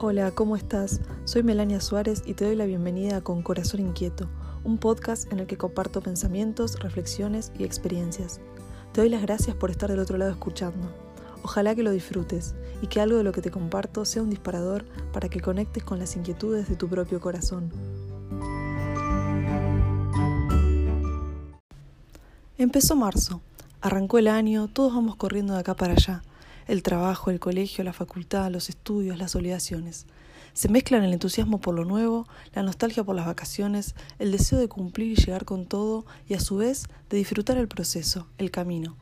Hola, 0.00 0.30
¿cómo 0.30 0.54
estás? 0.54 1.00
Soy 1.24 1.42
Melania 1.42 1.80
Suárez 1.80 2.22
y 2.24 2.34
te 2.34 2.44
doy 2.44 2.54
la 2.54 2.66
bienvenida 2.66 3.16
a 3.16 3.20
Con 3.20 3.42
Corazón 3.42 3.80
Inquieto, 3.80 4.28
un 4.62 4.78
podcast 4.78 5.32
en 5.32 5.40
el 5.40 5.48
que 5.48 5.56
comparto 5.56 6.00
pensamientos, 6.00 6.78
reflexiones 6.78 7.50
y 7.58 7.64
experiencias. 7.64 8.40
Te 8.92 9.00
doy 9.00 9.10
las 9.10 9.22
gracias 9.22 9.56
por 9.56 9.72
estar 9.72 9.90
del 9.90 9.98
otro 9.98 10.16
lado 10.16 10.30
escuchando. 10.30 10.94
Ojalá 11.42 11.74
que 11.74 11.82
lo 11.82 11.90
disfrutes 11.90 12.54
y 12.80 12.86
que 12.86 13.00
algo 13.00 13.16
de 13.16 13.24
lo 13.24 13.32
que 13.32 13.42
te 13.42 13.50
comparto 13.50 14.04
sea 14.04 14.22
un 14.22 14.30
disparador 14.30 14.84
para 15.12 15.28
que 15.28 15.40
conectes 15.40 15.82
con 15.82 15.98
las 15.98 16.14
inquietudes 16.14 16.68
de 16.68 16.76
tu 16.76 16.88
propio 16.88 17.20
corazón. 17.20 17.72
Empezó 22.56 22.94
marzo, 22.94 23.40
arrancó 23.80 24.18
el 24.18 24.28
año, 24.28 24.68
todos 24.68 24.94
vamos 24.94 25.16
corriendo 25.16 25.54
de 25.54 25.58
acá 25.58 25.74
para 25.74 25.94
allá 25.94 26.22
el 26.68 26.82
trabajo, 26.82 27.30
el 27.30 27.40
colegio, 27.40 27.82
la 27.82 27.94
facultad, 27.94 28.50
los 28.50 28.68
estudios, 28.68 29.18
las 29.18 29.34
obligaciones. 29.34 30.06
Se 30.52 30.68
mezclan 30.68 31.02
el 31.02 31.14
entusiasmo 31.14 31.60
por 31.60 31.74
lo 31.74 31.84
nuevo, 31.84 32.28
la 32.52 32.62
nostalgia 32.62 33.02
por 33.04 33.16
las 33.16 33.26
vacaciones, 33.26 33.94
el 34.18 34.32
deseo 34.32 34.58
de 34.58 34.68
cumplir 34.68 35.12
y 35.12 35.22
llegar 35.22 35.46
con 35.46 35.66
todo 35.66 36.04
y 36.28 36.34
a 36.34 36.40
su 36.40 36.56
vez 36.56 36.84
de 37.08 37.16
disfrutar 37.16 37.56
el 37.56 37.68
proceso, 37.68 38.28
el 38.36 38.50
camino. 38.50 38.96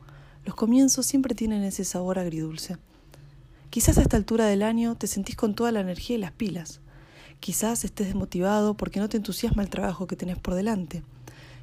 Los 0.45 0.55
comienzos 0.55 1.05
siempre 1.05 1.35
tienen 1.35 1.63
ese 1.63 1.83
sabor 1.83 2.19
agridulce. 2.19 2.77
Quizás 3.69 3.97
a 3.97 4.01
esta 4.01 4.15
altura 4.15 4.45
del 4.45 4.63
año 4.63 4.95
te 4.95 5.07
sentís 5.07 5.35
con 5.35 5.53
toda 5.53 5.73
la 5.73 5.81
energía 5.81 6.15
y 6.15 6.19
las 6.19 6.31
pilas. 6.31 6.79
Quizás 7.41 7.83
estés 7.83 8.07
desmotivado 8.07 8.75
porque 8.75 9.01
no 9.01 9.09
te 9.09 9.17
entusiasma 9.17 9.61
el 9.61 9.69
trabajo 9.69 10.07
que 10.07 10.15
tenés 10.15 10.39
por 10.39 10.55
delante. 10.55 11.03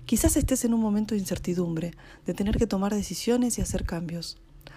Quizás 0.04 0.36
estés 0.36 0.66
en 0.66 0.74
un 0.74 0.80
momento 0.80 1.14
de 1.14 1.20
incertidumbre, 1.20 1.92
de 2.26 2.34
tener 2.34 2.58
que 2.58 2.66
tomar 2.66 2.92
decisiones 2.94 3.56
y 3.56 3.62
hacer 3.62 3.84
cambios. 3.86 4.36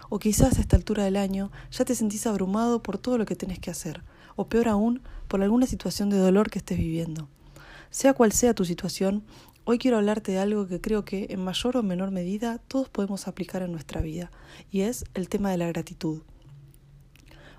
O 0.10 0.20
quizás 0.20 0.58
a 0.58 0.62
esta 0.62 0.76
altura 0.76 1.04
del 1.04 1.18
año 1.18 1.52
ya 1.72 1.86
te 1.86 1.96
sentís 1.96 2.28
abrumado 2.28 2.82
por 2.82 2.98
todo 2.98 3.18
lo 3.18 3.26
que 3.26 3.36
tenés 3.36 3.60
que 3.60 3.72
hacer, 3.72 4.04
o 4.36 4.48
peor 4.48 4.68
aún, 4.68 5.02
por 5.28 5.42
alguna 5.42 5.66
situación 5.66 6.10
de 6.10 6.18
dolor 6.18 6.50
que 6.50 6.60
estés 6.60 6.78
viviendo. 6.78 7.28
Sea 7.90 8.14
cual 8.14 8.32
sea 8.32 8.54
tu 8.54 8.66
situación, 8.66 9.24
hoy 9.64 9.78
quiero 9.80 9.98
hablarte 9.98 10.32
de 10.32 10.40
algo 10.40 10.68
que 10.68 10.82
creo 10.82 11.06
que 11.06 11.28
en 11.30 11.44
mayor 11.44 11.78
o 11.78 11.84
menor 11.84 12.12
medida 12.12 12.60
todos 12.68 12.90
podemos 12.90 13.28
aplicar 13.28 13.62
en 13.62 13.72
nuestra 13.72 14.02
vida, 14.02 14.32
y 14.72 14.82
es 14.82 15.06
el 15.14 15.30
tema 15.30 15.52
de 15.52 15.58
la 15.58 15.68
gratitud. 15.68 16.22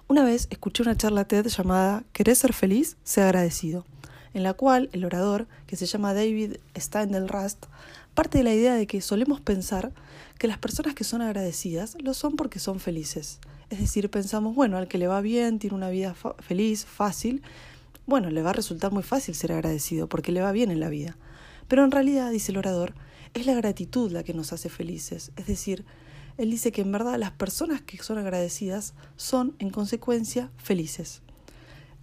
Una 0.06 0.24
vez 0.24 0.48
escuché 0.50 0.82
una 0.82 0.96
charla 0.96 1.26
TED 1.26 1.48
llamada 1.48 2.04
¿Querés 2.12 2.38
ser 2.38 2.54
feliz? 2.54 2.96
Sea 3.04 3.24
agradecido, 3.24 3.84
en 4.34 4.42
la 4.42 4.54
cual 4.54 4.90
el 4.92 5.04
orador, 5.04 5.46
que 5.66 5.76
se 5.76 5.86
llama 5.86 6.14
David 6.14 6.56
Steindl-Rast, 6.74 7.66
parte 8.14 8.38
de 8.38 8.44
la 8.44 8.54
idea 8.54 8.74
de 8.74 8.86
que 8.86 9.00
solemos 9.00 9.40
pensar 9.40 9.92
que 10.38 10.48
las 10.48 10.58
personas 10.58 10.94
que 10.94 11.04
son 11.04 11.22
agradecidas 11.22 11.96
lo 12.00 12.14
son 12.14 12.36
porque 12.36 12.58
son 12.58 12.80
felices. 12.80 13.40
Es 13.70 13.80
decir, 13.80 14.10
pensamos, 14.10 14.54
bueno, 14.54 14.76
al 14.76 14.88
que 14.88 14.98
le 14.98 15.08
va 15.08 15.20
bien, 15.20 15.58
tiene 15.58 15.76
una 15.76 15.90
vida 15.90 16.14
feliz, 16.38 16.84
fácil, 16.86 17.42
bueno, 18.06 18.30
le 18.30 18.42
va 18.42 18.50
a 18.50 18.54
resultar 18.54 18.90
muy 18.90 19.02
fácil 19.02 19.34
ser 19.34 19.52
agradecido 19.52 20.08
porque 20.08 20.32
le 20.32 20.40
va 20.40 20.52
bien 20.52 20.70
en 20.70 20.80
la 20.80 20.88
vida. 20.88 21.16
Pero 21.68 21.84
en 21.84 21.90
realidad, 21.90 22.30
dice 22.30 22.52
el 22.52 22.58
orador, 22.58 22.94
es 23.34 23.44
la 23.44 23.54
gratitud 23.54 24.10
la 24.10 24.22
que 24.22 24.32
nos 24.32 24.54
hace 24.54 24.70
felices. 24.70 25.30
Es 25.36 25.46
decir, 25.46 25.84
él 26.38 26.50
dice 26.50 26.72
que 26.72 26.80
en 26.80 26.90
verdad 26.90 27.18
las 27.18 27.32
personas 27.32 27.82
que 27.82 27.98
son 27.98 28.16
agradecidas 28.16 28.94
son, 29.16 29.54
en 29.58 29.70
consecuencia, 29.70 30.50
felices. 30.56 31.20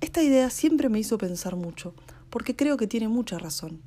Esta 0.01 0.21
idea 0.21 0.49
siempre 0.49 0.89
me 0.89 0.99
hizo 0.99 1.17
pensar 1.17 1.55
mucho, 1.55 1.95
porque 2.36 2.53
creo 2.53 2.75
que 2.75 2.86
tiene 2.86 3.08
mucha 3.08 3.39
razón. 3.39 3.80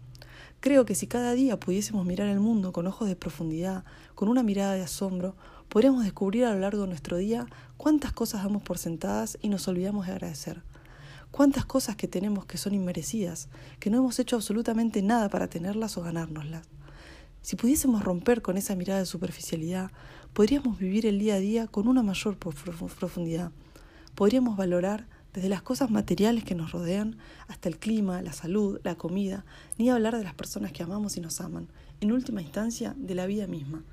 Creo 0.61 0.87
que 0.87 0.95
si 0.95 1.07
cada 1.07 1.33
día 1.33 1.61
pudiésemos 1.61 2.07
mirar 2.07 2.29
el 2.29 2.41
mundo 2.41 2.73
con 2.73 2.87
ojos 2.87 3.07
de 3.07 3.15
profundidad, 3.15 3.85
con 4.15 4.31
una 4.31 4.43
mirada 4.43 4.73
de 4.73 4.81
asombro, 4.81 5.37
podríamos 5.69 6.03
descubrir 6.03 6.47
a 6.47 6.55
lo 6.55 6.61
largo 6.61 6.81
de 6.81 6.89
nuestro 6.89 7.19
día 7.19 7.47
cuántas 7.77 8.15
cosas 8.15 8.43
damos 8.43 8.63
por 8.63 8.79
sentadas 8.79 9.37
y 9.43 9.51
nos 9.51 9.69
olvidamos 9.69 10.07
de 10.07 10.13
agradecer. 10.13 10.63
Cuántas 11.31 11.67
cosas 11.67 11.97
que 11.97 12.09
tenemos 12.09 12.47
que 12.47 12.57
son 12.57 12.73
inmerecidas, 12.73 13.51
que 13.81 13.91
no 13.91 13.99
hemos 13.99 14.19
hecho 14.19 14.37
absolutamente 14.37 15.03
nada 15.03 15.29
para 15.29 15.49
tenerlas 15.49 15.99
o 15.99 16.03
ganárnoslas. 16.03 16.67
Si 17.43 17.55
pudiésemos 17.55 18.03
romper 18.03 18.41
con 18.41 18.57
esa 18.57 18.75
mirada 18.77 19.01
de 19.01 19.05
superficialidad, 19.05 19.91
podríamos 20.33 20.79
vivir 20.79 21.05
el 21.05 21.19
día 21.19 21.35
a 21.35 21.39
día 21.39 21.67
con 21.67 21.87
una 21.87 22.03
mayor 22.03 22.39
profundidad. 22.39 23.53
Podríamos 24.15 24.57
valorar 24.57 25.07
desde 25.39 25.49
las 25.49 25.63
cosas 25.63 25.89
materiales 25.89 26.43
que 26.43 26.57
nos 26.57 26.73
rodean 26.73 27.17
hasta 27.47 27.69
el 27.69 27.79
clima, 27.79 28.23
la 28.23 28.33
salud, 28.33 28.81
la 28.83 28.97
comida, 28.97 29.45
ni 29.77 29.89
hablar 29.89 30.17
de 30.17 30.25
las 30.25 30.35
personas 30.35 30.73
que 30.73 30.83
amamos 30.83 31.17
y 31.17 31.21
nos 31.21 31.41
aman, 31.41 31.69
en 32.01 32.11
última 32.11 32.43
instancia 32.43 32.97
de 32.99 33.15
la 33.15 33.25
vida 33.27 33.47
misma. 33.47 33.85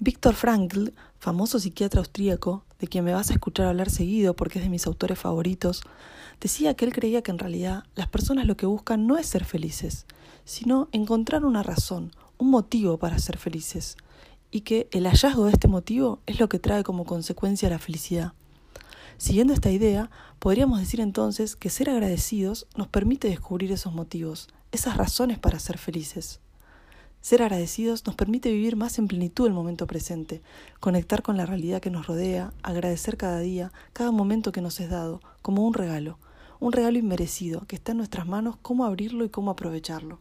Víctor 0.00 0.34
Frankl, 0.34 0.88
famoso 1.20 1.60
psiquiatra 1.60 2.00
austríaco, 2.00 2.64
de 2.80 2.88
quien 2.88 3.04
me 3.04 3.14
vas 3.14 3.30
a 3.30 3.34
escuchar 3.34 3.66
hablar 3.66 3.90
seguido 3.90 4.34
porque 4.34 4.58
es 4.58 4.64
de 4.64 4.68
mis 4.68 4.88
autores 4.88 5.20
favoritos, 5.20 5.82
decía 6.40 6.74
que 6.74 6.84
él 6.84 6.92
creía 6.92 7.22
que 7.22 7.30
en 7.30 7.38
realidad 7.38 7.84
las 7.94 8.08
personas 8.08 8.44
lo 8.46 8.56
que 8.56 8.66
buscan 8.66 9.06
no 9.06 9.18
es 9.18 9.26
ser 9.26 9.44
felices, 9.44 10.04
sino 10.44 10.88
encontrar 10.90 11.44
una 11.44 11.62
razón, 11.62 12.10
un 12.38 12.50
motivo 12.50 12.98
para 12.98 13.20
ser 13.20 13.36
felices, 13.36 13.96
y 14.50 14.62
que 14.62 14.88
el 14.90 15.06
hallazgo 15.06 15.44
de 15.44 15.52
este 15.52 15.68
motivo 15.68 16.18
es 16.26 16.40
lo 16.40 16.48
que 16.48 16.58
trae 16.58 16.82
como 16.82 17.04
consecuencia 17.04 17.70
la 17.70 17.78
felicidad. 17.78 18.32
Siguiendo 19.18 19.54
esta 19.54 19.70
idea, 19.70 20.10
podríamos 20.38 20.78
decir 20.78 21.00
entonces 21.00 21.56
que 21.56 21.70
ser 21.70 21.88
agradecidos 21.88 22.66
nos 22.76 22.88
permite 22.88 23.28
descubrir 23.28 23.72
esos 23.72 23.94
motivos, 23.94 24.48
esas 24.72 24.96
razones 24.96 25.38
para 25.38 25.58
ser 25.58 25.78
felices. 25.78 26.40
Ser 27.22 27.42
agradecidos 27.42 28.06
nos 28.06 28.14
permite 28.14 28.52
vivir 28.52 28.76
más 28.76 28.98
en 28.98 29.08
plenitud 29.08 29.46
el 29.46 29.54
momento 29.54 29.86
presente, 29.86 30.42
conectar 30.80 31.22
con 31.22 31.38
la 31.38 31.46
realidad 31.46 31.80
que 31.80 31.90
nos 31.90 32.06
rodea, 32.06 32.52
agradecer 32.62 33.16
cada 33.16 33.40
día, 33.40 33.72
cada 33.94 34.10
momento 34.10 34.52
que 34.52 34.60
nos 34.60 34.78
es 34.80 34.90
dado, 34.90 35.20
como 35.40 35.66
un 35.66 35.72
regalo, 35.72 36.18
un 36.60 36.72
regalo 36.72 36.98
inmerecido 36.98 37.62
que 37.66 37.76
está 37.76 37.92
en 37.92 37.98
nuestras 37.98 38.26
manos 38.26 38.56
cómo 38.60 38.84
abrirlo 38.84 39.24
y 39.24 39.30
cómo 39.30 39.50
aprovecharlo. 39.50 40.20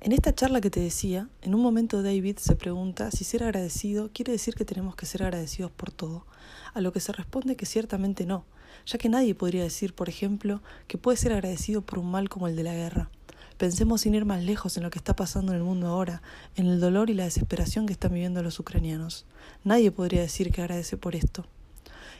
En 0.00 0.12
esta 0.12 0.34
charla 0.34 0.60
que 0.60 0.70
te 0.70 0.78
decía, 0.78 1.28
en 1.40 1.54
un 1.54 1.62
momento 1.62 2.02
David 2.02 2.36
se 2.36 2.54
pregunta 2.54 3.10
si 3.10 3.24
ser 3.24 3.42
agradecido 3.42 4.10
quiere 4.12 4.32
decir 4.32 4.54
que 4.54 4.66
tenemos 4.66 4.94
que 4.94 5.06
ser 5.06 5.22
agradecidos 5.22 5.70
por 5.70 5.90
todo, 5.90 6.26
a 6.74 6.82
lo 6.82 6.92
que 6.92 7.00
se 7.00 7.12
responde 7.12 7.56
que 7.56 7.64
ciertamente 7.64 8.26
no, 8.26 8.44
ya 8.84 8.98
que 8.98 9.08
nadie 9.08 9.34
podría 9.34 9.62
decir, 9.62 9.94
por 9.94 10.10
ejemplo, 10.10 10.62
que 10.86 10.98
puede 10.98 11.16
ser 11.16 11.32
agradecido 11.32 11.80
por 11.80 11.98
un 11.98 12.10
mal 12.10 12.28
como 12.28 12.46
el 12.46 12.56
de 12.56 12.62
la 12.62 12.74
guerra. 12.74 13.10
Pensemos 13.56 14.02
sin 14.02 14.14
ir 14.14 14.26
más 14.26 14.44
lejos 14.44 14.76
en 14.76 14.82
lo 14.82 14.90
que 14.90 14.98
está 14.98 15.16
pasando 15.16 15.52
en 15.52 15.58
el 15.58 15.64
mundo 15.64 15.86
ahora, 15.86 16.20
en 16.56 16.66
el 16.66 16.78
dolor 16.78 17.08
y 17.08 17.14
la 17.14 17.24
desesperación 17.24 17.86
que 17.86 17.94
están 17.94 18.12
viviendo 18.12 18.42
los 18.42 18.60
ucranianos. 18.60 19.24
Nadie 19.64 19.90
podría 19.90 20.20
decir 20.20 20.52
que 20.52 20.60
agradece 20.60 20.98
por 20.98 21.16
esto. 21.16 21.46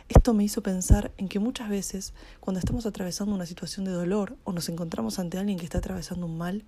Esto 0.08 0.32
me 0.32 0.44
hizo 0.44 0.62
pensar 0.62 1.12
en 1.18 1.28
que 1.28 1.40
muchas 1.40 1.68
veces, 1.68 2.14
cuando 2.40 2.58
estamos 2.58 2.86
atravesando 2.86 3.34
una 3.34 3.44
situación 3.44 3.84
de 3.84 3.92
dolor 3.92 4.36
o 4.44 4.52
nos 4.52 4.70
encontramos 4.70 5.18
ante 5.18 5.36
alguien 5.36 5.58
que 5.58 5.66
está 5.66 5.78
atravesando 5.78 6.24
un 6.24 6.38
mal, 6.38 6.64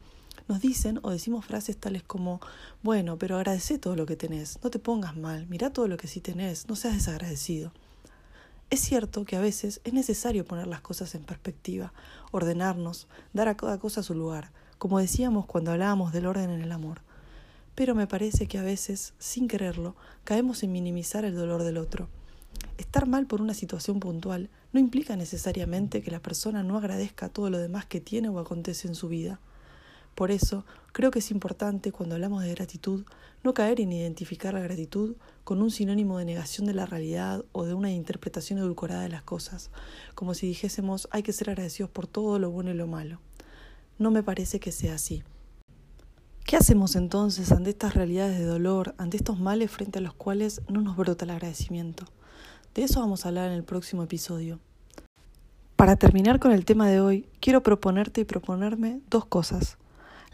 nos 0.49 0.61
dicen 0.61 0.99
o 1.03 1.11
decimos 1.11 1.45
frases 1.45 1.77
tales 1.77 2.03
como, 2.03 2.41
bueno, 2.83 3.19
pero 3.19 3.37
agradece 3.37 3.79
todo 3.79 3.95
lo 3.95 4.07
que 4.07 4.17
tenés, 4.17 4.59
no 4.65 4.71
te 4.71 4.79
pongas 4.79 5.17
mal, 5.17 5.47
mira 5.49 5.73
todo 5.73 5.87
lo 5.87 5.97
que 5.97 6.09
sí 6.09 6.21
tenés, 6.21 6.69
no 6.69 6.75
seas 6.75 6.95
desagradecido. 6.95 7.73
Es 8.71 8.81
cierto 8.81 9.25
que 9.25 9.37
a 9.37 9.41
veces 9.41 9.81
es 9.85 9.93
necesario 9.93 10.45
poner 10.45 10.67
las 10.67 10.81
cosas 10.81 11.15
en 11.15 11.23
perspectiva, 11.23 11.93
ordenarnos, 12.33 13.09
dar 13.33 13.49
a 13.49 13.57
cada 13.57 13.79
cosa 13.79 14.03
su 14.03 14.15
lugar, 14.15 14.51
como 14.79 14.99
decíamos 14.99 15.47
cuando 15.47 15.71
hablábamos 15.71 16.13
del 16.13 16.27
orden 16.27 16.51
en 16.51 16.61
el 16.61 16.73
amor. 16.73 17.03
Pero 17.75 17.95
me 17.95 18.07
parece 18.07 18.47
que 18.47 18.59
a 18.59 18.63
veces, 18.63 19.15
sin 19.19 19.49
quererlo, 19.49 19.97
caemos 20.25 20.63
en 20.63 20.73
minimizar 20.73 21.25
el 21.25 21.35
dolor 21.35 21.63
del 21.63 21.79
otro. 21.79 22.09
Estar 22.77 23.07
mal 23.07 23.27
por 23.27 23.41
una 23.41 23.55
situación 23.55 24.01
puntual 24.01 24.51
no 24.73 24.81
implica 24.81 25.17
necesariamente 25.17 26.03
que 26.03 26.11
la 26.11 26.21
persona 26.21 26.63
no 26.63 26.77
agradezca 26.77 27.29
todo 27.29 27.51
lo 27.51 27.59
demás 27.59 27.87
que 27.87 28.01
tiene 28.01 28.29
o 28.29 28.39
acontece 28.39 28.89
en 28.89 28.95
su 28.95 29.09
vida. 29.09 29.41
Por 30.19 30.33
eso, 30.33 30.65
creo 30.91 31.13
que 31.13 31.21
es 31.21 31.31
importante 31.31 31.93
cuando 31.93 32.17
hablamos 32.17 32.43
de 32.43 32.51
gratitud 32.51 33.05
no 33.45 33.55
caer 33.55 33.81
en 33.81 33.93
identificar 33.93 34.53
la 34.53 34.59
gratitud 34.59 35.15
con 35.45 35.63
un 35.63 35.71
sinónimo 35.71 36.19
de 36.19 36.25
negación 36.25 36.67
de 36.67 36.75
la 36.75 36.87
realidad 36.87 37.45
o 37.53 37.67
de 37.67 37.75
una 37.75 37.93
interpretación 37.93 38.59
edulcorada 38.59 39.03
de 39.03 39.11
las 39.11 39.23
cosas, 39.23 39.71
como 40.17 40.35
si 40.35 40.49
dijésemos 40.49 41.07
hay 41.13 41.23
que 41.23 41.33
ser 41.33 41.51
agradecidos 41.51 41.93
por 41.93 42.09
todo 42.09 42.41
lo 42.41 42.51
bueno 42.51 42.73
y 42.73 42.75
lo 42.75 42.89
malo. 42.89 43.21
No 43.97 44.11
me 44.11 44.25
parece 44.25 44.59
que 44.59 44.73
sea 44.73 44.97
así. 44.97 45.23
¿Qué 46.45 46.57
hacemos 46.57 46.97
entonces 46.97 47.53
ante 47.53 47.71
estas 47.71 47.95
realidades 47.95 48.41
de 48.41 48.45
dolor, 48.45 48.97
ante 48.99 49.19
estos 49.19 49.39
males 49.39 49.71
frente 49.71 50.01
a 50.01 50.03
los 50.03 50.15
cuales 50.15 50.63
no 50.69 50.81
nos 50.81 50.97
brota 50.97 51.27
el 51.27 51.31
agradecimiento? 51.31 52.07
De 52.75 52.83
eso 52.83 52.99
vamos 52.99 53.25
a 53.25 53.29
hablar 53.29 53.53
en 53.53 53.55
el 53.55 53.63
próximo 53.63 54.03
episodio. 54.03 54.59
Para 55.77 55.95
terminar 55.95 56.41
con 56.41 56.51
el 56.51 56.65
tema 56.65 56.89
de 56.89 57.01
hoy, 57.01 57.29
quiero 57.39 57.63
proponerte 57.63 58.23
y 58.23 58.25
proponerme 58.25 59.01
dos 59.09 59.25
cosas. 59.25 59.79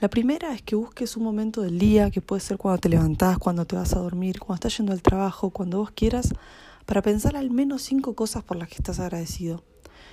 La 0.00 0.08
primera 0.08 0.52
es 0.52 0.60
que 0.60 0.74
busques 0.74 1.16
un 1.16 1.22
momento 1.22 1.62
del 1.62 1.78
día, 1.78 2.10
que 2.10 2.20
puede 2.20 2.40
ser 2.40 2.58
cuando 2.58 2.80
te 2.80 2.88
levantás, 2.88 3.38
cuando 3.38 3.64
te 3.64 3.76
vas 3.76 3.94
a 3.94 4.00
dormir, 4.00 4.40
cuando 4.40 4.54
estás 4.56 4.76
yendo 4.76 4.92
al 4.92 5.02
trabajo, 5.02 5.50
cuando 5.50 5.78
vos 5.78 5.92
quieras, 5.92 6.34
para 6.84 7.00
pensar 7.00 7.36
al 7.36 7.50
menos 7.50 7.82
cinco 7.82 8.14
cosas 8.14 8.42
por 8.42 8.56
las 8.56 8.68
que 8.68 8.74
estás 8.74 8.98
agradecido. 8.98 9.62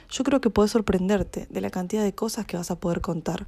Yo 0.10 0.24
creo 0.24 0.40
que 0.40 0.52
puedes 0.52 0.72
sorprenderte 0.72 1.48
de 1.50 1.62
la 1.62 1.72
cantidad 1.72 2.04
de 2.04 2.14
cosas 2.14 2.46
que 2.46 2.58
vas 2.58 2.70
a 2.70 2.80
poder 2.80 3.02
contar. 3.02 3.48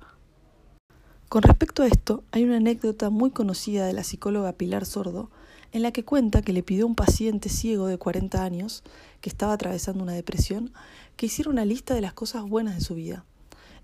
Con 1.29 1.43
respecto 1.43 1.83
a 1.83 1.87
esto, 1.87 2.23
hay 2.31 2.43
una 2.43 2.57
anécdota 2.57 3.09
muy 3.09 3.29
conocida 3.29 3.85
de 3.85 3.93
la 3.93 4.03
psicóloga 4.03 4.53
Pilar 4.53 4.85
Sordo, 4.85 5.29
en 5.71 5.83
la 5.83 5.91
que 5.91 6.03
cuenta 6.03 6.41
que 6.41 6.53
le 6.53 6.63
pidió 6.63 6.85
a 6.85 6.87
un 6.87 6.95
paciente 6.95 7.49
ciego 7.49 7.87
de 7.87 7.97
40 7.97 8.43
años, 8.43 8.83
que 9.21 9.29
estaba 9.29 9.53
atravesando 9.53 10.03
una 10.03 10.13
depresión, 10.13 10.71
que 11.15 11.27
hiciera 11.27 11.51
una 11.51 11.65
lista 11.65 11.93
de 11.93 12.01
las 12.01 12.13
cosas 12.13 12.43
buenas 12.43 12.75
de 12.75 12.81
su 12.81 12.95
vida. 12.95 13.25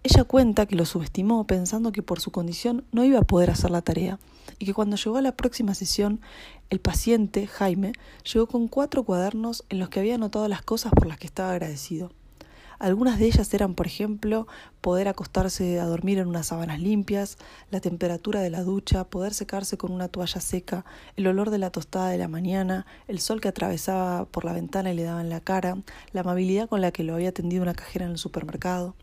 Ella 0.01 0.23
cuenta 0.23 0.65
que 0.65 0.77
lo 0.77 0.85
subestimó 0.85 1.45
pensando 1.45 1.91
que 1.91 2.01
por 2.01 2.21
su 2.21 2.31
condición 2.31 2.85
no 2.93 3.03
iba 3.03 3.19
a 3.19 3.23
poder 3.23 3.49
hacer 3.49 3.69
la 3.69 3.81
tarea 3.81 4.17
y 4.57 4.65
que 4.65 4.73
cuando 4.73 4.95
llegó 4.95 5.17
a 5.17 5.21
la 5.21 5.35
próxima 5.35 5.75
sesión, 5.75 6.21
el 6.69 6.79
paciente, 6.79 7.47
Jaime, 7.47 7.91
llegó 8.23 8.47
con 8.47 8.69
cuatro 8.69 9.03
cuadernos 9.03 9.65
en 9.67 9.79
los 9.79 9.89
que 9.89 9.99
había 9.99 10.15
anotado 10.15 10.47
las 10.47 10.61
cosas 10.61 10.93
por 10.93 11.05
las 11.05 11.17
que 11.17 11.27
estaba 11.27 11.51
agradecido. 11.51 12.11
Algunas 12.79 13.19
de 13.19 13.25
ellas 13.25 13.53
eran, 13.53 13.75
por 13.75 13.87
ejemplo, 13.87 14.47
poder 14.79 15.09
acostarse 15.09 15.81
a 15.81 15.85
dormir 15.85 16.17
en 16.17 16.29
unas 16.29 16.47
sábanas 16.47 16.79
limpias, 16.79 17.37
la 17.69 17.81
temperatura 17.81 18.39
de 18.39 18.49
la 18.49 18.63
ducha, 18.63 19.03
poder 19.03 19.33
secarse 19.33 19.77
con 19.77 19.91
una 19.91 20.07
toalla 20.07 20.39
seca, 20.39 20.85
el 21.17 21.27
olor 21.27 21.49
de 21.49 21.57
la 21.57 21.71
tostada 21.71 22.07
de 22.07 22.17
la 22.17 22.29
mañana, 22.29 22.85
el 23.09 23.19
sol 23.19 23.41
que 23.41 23.49
atravesaba 23.49 24.23
por 24.23 24.45
la 24.45 24.53
ventana 24.53 24.93
y 24.93 24.95
le 24.95 25.03
daba 25.03 25.19
en 25.19 25.29
la 25.29 25.41
cara, 25.41 25.77
la 26.13 26.21
amabilidad 26.21 26.69
con 26.69 26.79
la 26.79 26.91
que 26.91 27.03
lo 27.03 27.15
había 27.15 27.29
atendido 27.29 27.63
una 27.63 27.73
cajera 27.73 28.05
en 28.05 28.11
el 28.11 28.17
supermercado. 28.17 28.95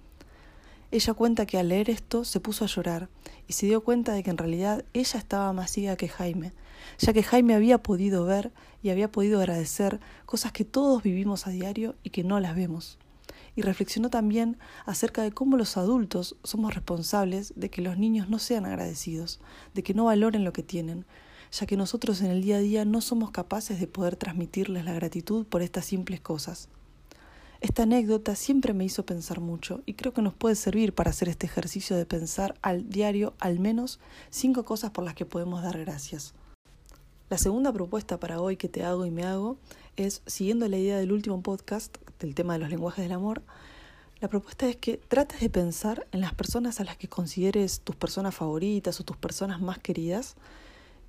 Ella 0.97 1.13
cuenta 1.13 1.45
que 1.45 1.59
al 1.59 1.69
leer 1.69 1.91
esto 1.91 2.25
se 2.25 2.41
puso 2.41 2.65
a 2.65 2.69
llorar 2.69 3.11
y 3.47 3.53
se 3.53 3.67
dio 3.67 3.85
cuenta 3.85 4.15
de 4.15 4.23
que 4.23 4.31
en 4.31 4.39
realidad 4.39 4.83
ella 4.95 5.19
estaba 5.19 5.53
más 5.53 5.71
ciega 5.71 5.95
que 5.95 6.09
Jaime, 6.09 6.55
ya 6.97 7.13
que 7.13 7.23
Jaime 7.23 7.55
había 7.55 7.83
podido 7.83 8.25
ver 8.25 8.51
y 8.83 8.89
había 8.89 9.13
podido 9.13 9.39
agradecer 9.39 10.01
cosas 10.25 10.53
que 10.53 10.65
todos 10.65 11.03
vivimos 11.03 11.47
a 11.47 11.51
diario 11.51 11.97
y 12.03 12.09
que 12.09 12.25
no 12.25 12.41
las 12.41 12.57
vemos 12.57 12.97
y 13.55 13.61
reflexionó 13.61 14.09
también 14.09 14.57
acerca 14.87 15.21
de 15.21 15.33
cómo 15.33 15.59
los 15.59 15.77
adultos 15.77 16.37
somos 16.45 16.75
responsables 16.75 17.53
de 17.57 17.69
que 17.69 17.83
los 17.83 17.99
niños 17.99 18.31
no 18.31 18.39
sean 18.39 18.65
agradecidos, 18.65 19.39
de 19.75 19.83
que 19.83 19.93
no 19.93 20.07
valoren 20.07 20.45
lo 20.45 20.55
que 20.55 20.63
tienen, 20.63 21.05
ya 21.53 21.67
que 21.67 21.77
nosotros 21.77 22.23
en 22.23 22.31
el 22.31 22.41
día 22.41 22.57
a 22.57 22.61
día 22.61 22.87
no 22.87 23.03
somos 23.03 23.33
capaces 23.33 23.79
de 23.81 23.87
poder 23.87 24.17
transmitirles 24.17 24.87
la 24.87 24.95
gratitud 24.95 25.45
por 25.45 25.61
estas 25.61 25.85
simples 25.85 26.23
cosas. 26.23 26.71
Esta 27.61 27.85
anécdota 27.85 28.35
siempre 28.35 28.75
me 28.75 28.85
hizo 28.85 29.07
pensar 29.07 29.41
mucho 29.41 29.83
y 29.87 29.95
creo 29.95 30.13
que 30.13 30.21
nos 30.21 30.35
puede 30.35 30.55
servir 30.57 30.93
para 30.93 31.11
hacer 31.11 31.29
este 31.29 31.47
ejercicio 31.47 31.97
de 31.97 32.05
pensar 32.05 32.55
al 32.61 32.89
diario 32.91 33.35
al 33.39 33.59
menos 33.59 33.99
cinco 34.29 34.65
cosas 34.65 34.91
por 34.91 35.05
las 35.05 35.15
que 35.15 35.25
podemos 35.25 35.63
dar 35.63 35.79
gracias. 35.79 36.35
La 37.31 37.39
segunda 37.39 37.73
propuesta 37.73 38.21
para 38.21 38.41
hoy 38.41 38.57
que 38.57 38.69
te 38.69 38.85
hago 38.85 39.07
y 39.07 39.11
me 39.11 39.25
hago 39.25 39.57
es, 39.97 40.23
siguiendo 40.27 40.69
la 40.69 40.77
idea 40.77 40.99
del 40.99 41.13
último 41.13 41.43
podcast, 41.43 41.97
del 42.21 42.35
tema 42.35 42.53
de 42.53 42.59
los 42.61 42.69
lenguajes 42.69 43.05
del 43.05 43.13
amor, 43.13 43.43
la 44.21 44.29
propuesta 44.29 44.69
es 44.69 44.77
que 44.77 44.99
trates 44.99 45.41
de 45.41 45.51
pensar 45.51 46.07
en 46.13 46.21
las 46.21 46.35
personas 46.35 46.81
a 46.81 46.85
las 46.85 46.97
que 46.97 47.09
consideres 47.09 47.81
tus 47.81 47.97
personas 47.97 48.35
favoritas 48.35 49.01
o 49.01 49.05
tus 49.05 49.17
personas 49.17 49.61
más 49.61 49.79
queridas 49.79 50.37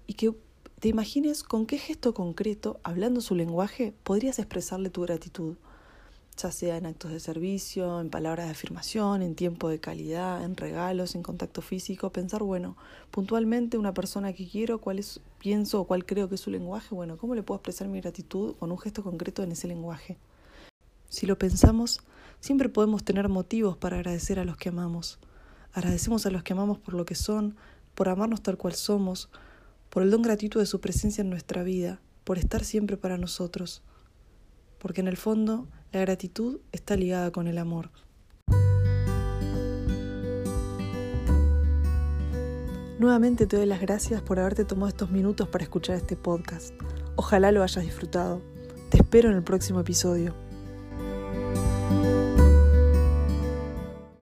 y 0.08 0.14
que 0.14 0.34
te 0.80 0.88
imagines 0.88 1.44
con 1.44 1.66
qué 1.66 1.78
gesto 1.78 2.14
concreto, 2.14 2.80
hablando 2.84 3.20
su 3.22 3.36
lenguaje, 3.36 3.94
podrías 4.04 4.40
expresarle 4.40 4.90
tu 4.90 5.02
gratitud 5.02 5.56
ya 6.38 6.52
sea 6.52 6.78
en 6.78 6.86
actos 6.86 7.12
de 7.12 7.20
servicio, 7.20 8.00
en 8.00 8.10
palabras 8.10 8.46
de 8.46 8.52
afirmación, 8.52 9.24
en 9.24 9.36
tiempo 9.36 9.70
de 9.70 9.80
calidad, 9.80 10.44
en 10.44 10.56
regalos, 10.56 11.16
en 11.16 11.24
contacto 11.24 11.62
físico, 11.62 12.12
pensar, 12.12 12.44
bueno, 12.44 12.78
puntualmente 13.10 13.78
una 13.78 13.94
persona 13.94 14.34
que 14.34 14.48
quiero, 14.48 14.80
cuál 14.80 15.00
es, 15.00 15.20
pienso 15.40 15.82
o 15.82 15.88
cuál 15.88 16.06
creo 16.06 16.30
que 16.30 16.36
es 16.36 16.42
su 16.42 16.52
lenguaje, 16.52 16.94
bueno, 16.94 17.18
¿cómo 17.18 17.34
le 17.34 17.44
puedo 17.44 17.58
expresar 17.58 17.88
mi 17.88 18.00
gratitud 18.02 18.56
con 18.58 18.72
un 18.72 18.78
gesto 18.78 19.04
concreto 19.04 19.42
en 19.44 19.52
ese 19.52 19.68
lenguaje? 19.68 20.18
Si 21.10 21.26
lo 21.26 21.38
pensamos, 21.38 22.02
siempre 22.40 22.70
podemos 22.70 23.04
tener 23.04 23.30
motivos 23.30 23.76
para 23.76 23.98
agradecer 23.98 24.40
a 24.40 24.46
los 24.46 24.58
que 24.58 24.70
amamos. 24.70 25.20
Agradecemos 25.74 26.26
a 26.26 26.32
los 26.32 26.44
que 26.44 26.54
amamos 26.54 26.78
por 26.78 26.94
lo 26.94 27.06
que 27.06 27.16
son, 27.16 27.56
por 27.96 28.10
amarnos 28.10 28.44
tal 28.44 28.58
cual 28.58 28.76
somos, 28.76 29.30
por 29.90 30.04
el 30.04 30.12
don 30.12 30.22
gratuito 30.22 30.60
de 30.60 30.66
su 30.68 30.80
presencia 30.82 31.22
en 31.22 31.30
nuestra 31.30 31.64
vida, 31.64 32.00
por 32.24 32.38
estar 32.38 32.64
siempre 32.64 32.98
para 32.98 33.18
nosotros. 33.18 33.82
Porque 34.78 35.02
en 35.02 35.08
el 35.08 35.18
fondo, 35.18 35.68
la 35.92 36.02
gratitud 36.02 36.60
está 36.72 36.96
ligada 36.96 37.32
con 37.32 37.48
el 37.48 37.58
amor. 37.58 37.90
Nuevamente 43.00 43.46
te 43.46 43.58
doy 43.58 43.68
las 43.68 43.80
gracias 43.80 44.22
por 44.22 44.40
haberte 44.40 44.66
tomado 44.66 44.88
estos 44.88 45.12
minutos 45.12 45.48
para 45.48 45.64
escuchar 45.64 45.98
este 45.98 46.16
podcast. 46.16 46.74
Ojalá 47.16 47.52
lo 47.52 47.62
hayas 47.62 47.84
disfrutado. 47.84 48.42
Te 48.90 48.98
espero 48.98 49.30
en 49.30 49.36
el 49.36 49.44
próximo 49.44 49.80
episodio. 49.80 50.47